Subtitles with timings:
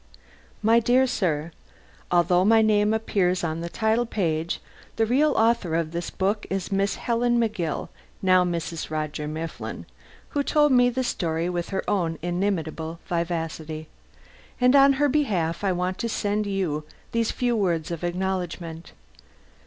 [0.63, 1.51] MY DEAR SIR,
[2.09, 4.59] Although my name appears on the title page,
[4.95, 7.87] the real author of this book is Miss Helen McGill
[8.19, 8.89] (now Mrs.
[8.89, 9.85] Roger Mifflin),
[10.29, 13.89] who told me the story with her own inimitable vivacity.
[14.59, 18.93] And on her behalf I want to send to you these few words of acknowledgment.